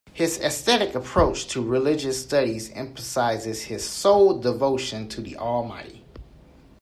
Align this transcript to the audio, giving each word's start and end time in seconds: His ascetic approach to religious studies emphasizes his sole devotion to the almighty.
His 0.13 0.39
ascetic 0.39 0.95
approach 0.95 1.45
to 1.49 1.61
religious 1.61 2.23
studies 2.23 2.71
emphasizes 2.71 3.61
his 3.65 3.87
sole 3.87 4.39
devotion 4.39 5.07
to 5.09 5.21
the 5.21 5.37
almighty. 5.37 6.03